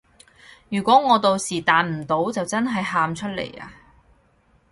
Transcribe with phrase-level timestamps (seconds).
[0.69, 3.71] 如果我到時彈唔到就真係喊出嚟啊